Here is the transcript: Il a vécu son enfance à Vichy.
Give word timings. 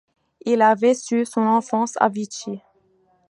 Il 0.47 0.63
a 0.63 0.73
vécu 0.73 1.25
son 1.25 1.41
enfance 1.45 1.93
à 1.97 2.09
Vichy. 2.09 2.59